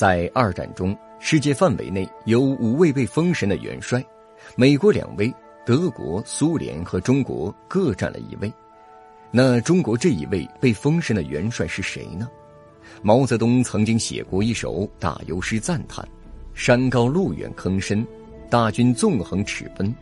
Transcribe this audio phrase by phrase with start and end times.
[0.00, 4.02] 在二战中，世界范围内有五位被封神的元帅，
[4.56, 5.30] 美国两位，
[5.66, 8.50] 德国、苏联和中国各占了一位。
[9.30, 12.26] 那中国这一位被封神的元帅是谁呢？
[13.02, 16.02] 毛泽东曾经写过一首打油诗赞叹
[16.54, 18.02] ：“山高路远坑深，
[18.48, 19.94] 大军纵横驰奔，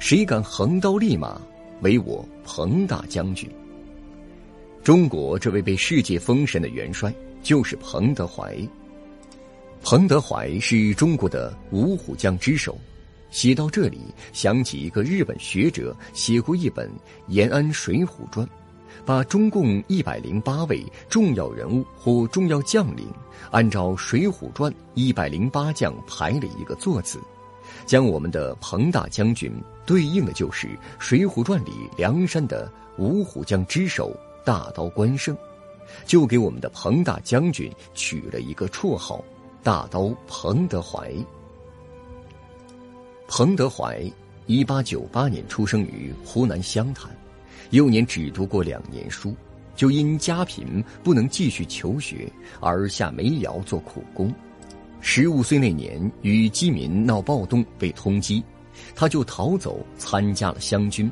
[0.00, 1.40] 谁敢横刀立马？
[1.82, 3.48] 唯我彭大将军。”
[4.82, 8.52] 中国这位被世界封神的元帅就是彭德怀。
[9.84, 12.74] 彭德怀是中国的五虎将之首。
[13.30, 14.00] 写到这里，
[14.32, 16.88] 想起一个日本学者写过一本
[17.28, 18.46] 《延安水浒传》，
[19.04, 23.06] 把中共一百零八位重要人物或重要将领
[23.50, 27.20] 按照《水浒传》一百零八将排了一个座次，
[27.84, 29.52] 将我们的彭大将军
[29.84, 30.66] 对应的就是
[30.98, 35.36] 《水浒传》里梁山的五虎将之首大刀关胜，
[36.06, 39.22] 就给我们的彭大将军取了一个绰号。
[39.64, 41.10] 大刀彭德怀。
[43.26, 43.98] 彭德怀，
[44.44, 47.10] 一八九八年出生于湖南湘潭，
[47.70, 49.34] 幼年只读过两年书，
[49.74, 52.30] 就因家贫不能继续求学，
[52.60, 54.30] 而下煤窑做苦工。
[55.00, 58.42] 十五岁那年，与饥民闹暴动被通缉，
[58.94, 61.10] 他就逃走参加了湘军。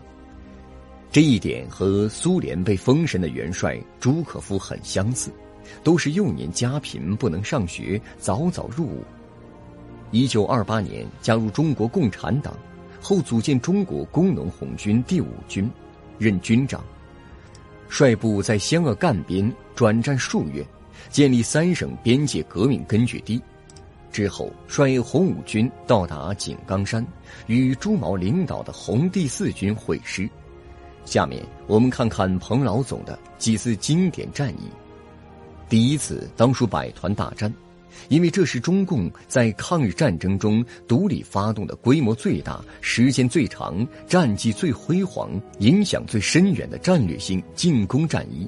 [1.10, 5.32] 这一点和苏联被封神的元帅朱可夫很相似。
[5.82, 9.04] 都是幼年家贫不能上学，早早入伍。
[10.10, 12.54] 一九二八年加入中国共产党，
[13.00, 15.70] 后组建中国工农红军第五军，
[16.18, 16.84] 任军长，
[17.88, 20.62] 率部在湘鄂赣边转战数月，
[21.08, 23.40] 建立三省边界革命根据地。
[24.12, 27.02] 之后率红五军到达井冈山，
[27.46, 30.28] 与朱毛领导的红第四军会师。
[31.06, 34.68] 下面我们看看彭老总的几次经典战役。
[35.72, 37.50] 第一次当属百团大战，
[38.10, 45.30] 因为这是中共在抗日战争中独立发动的规模最大、时间最长、战绩最辉煌、
[45.60, 48.46] 影响最深远的战略性进攻战役。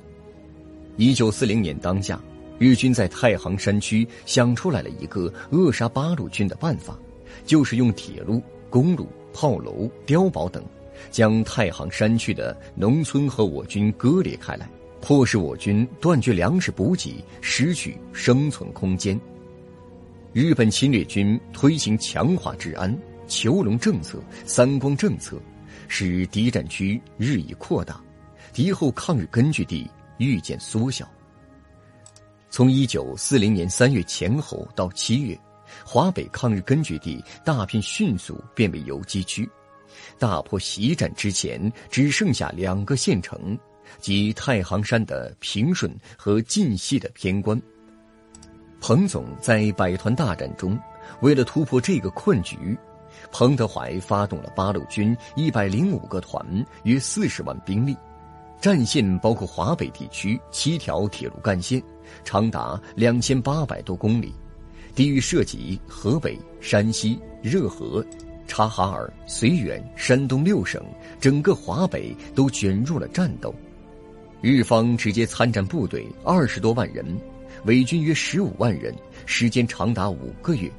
[0.99, 2.21] 一九四零年当下，
[2.59, 6.95] 日军在太行山区想出来了一个扼杀八路军的办法，
[7.47, 10.63] 就是用铁路、公路、炮楼、碉堡等，
[11.11, 14.69] 将太行山区的农村和我军割裂开来。
[15.05, 19.21] 迫使我军断绝粮食补给，失去生存空间。
[20.33, 22.99] 日本侵略军推行强化治安、
[23.29, 25.39] 囚笼政策、三光政策，
[25.89, 28.03] 使敌占区日益扩大，
[28.55, 31.07] 敌后抗日根据地愈渐缩小。
[32.49, 35.39] 从一九四零年三月前后到七月，
[35.85, 39.47] 华北抗日根据地大片迅速变为游击区，
[40.19, 43.55] 大破袭战之前只剩下两个县城。
[44.01, 47.61] 即太行山的平顺和晋西的偏关。
[48.81, 50.79] 彭总在百团大战中，
[51.23, 52.77] 为了突破这个困局，
[53.33, 56.45] 彭德怀发动了八路军一百零五个团，
[56.83, 57.97] 约四十万兵力，
[58.61, 61.83] 战线包括华北地区七条铁路干线，
[62.25, 64.35] 长达两千八百多公里，
[64.95, 68.05] 地域涉及河北、山西、热河、
[68.47, 70.85] 察哈尔、绥远、山东六省，
[71.19, 73.55] 整个华北都卷入了战斗。
[74.45, 77.03] 日方直接参战部队二十多万人，
[77.65, 78.95] 伪军约十五万人，
[79.25, 80.71] 时间长达五个月，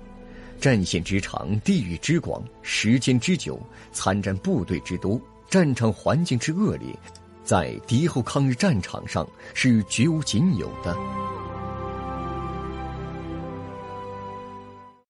[0.62, 3.59] 战线之长、地域之广、时间之久、
[3.92, 6.96] 参战部队之多、战场环境之恶劣，
[7.44, 10.96] 在敌后抗日战场上是绝无仅有的。